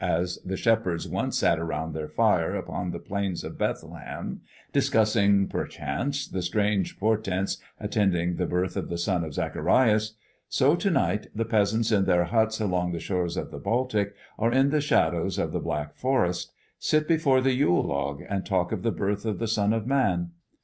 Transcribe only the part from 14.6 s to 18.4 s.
the shadows of the Black Forest, sit before the Yule log,